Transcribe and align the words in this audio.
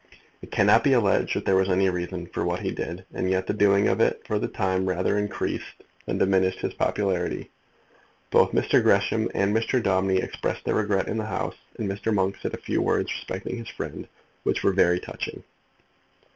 It 0.41 0.49
cannot 0.49 0.83
be 0.83 0.93
alleged 0.93 1.35
that 1.35 1.45
there 1.45 1.55
was 1.55 1.69
any 1.69 1.87
reason 1.87 2.25
for 2.25 2.43
what 2.43 2.61
he 2.61 2.71
did, 2.71 3.05
and 3.13 3.29
yet 3.29 3.45
the 3.45 3.53
doing 3.53 3.87
of 3.87 3.99
it 4.01 4.23
for 4.25 4.39
the 4.39 4.47
time 4.47 4.87
rather 4.89 5.15
increased 5.15 5.83
than 6.07 6.17
diminished 6.17 6.57
his 6.61 6.73
popularity. 6.73 7.51
Both 8.31 8.51
Mr. 8.51 8.81
Gresham 8.81 9.29
and 9.35 9.55
Mr. 9.55 9.79
Daubeny 9.79 10.17
expressed 10.17 10.65
their 10.65 10.73
regret 10.73 11.07
in 11.07 11.17
the 11.17 11.25
House, 11.27 11.57
and 11.77 11.87
Mr. 11.87 12.11
Monk 12.11 12.37
said 12.41 12.55
a 12.55 12.57
few 12.57 12.81
words 12.81 13.11
respecting 13.13 13.57
his 13.59 13.69
friend, 13.69 14.07
which 14.41 14.63
were 14.63 14.73
very 14.73 14.99
touching. 14.99 15.43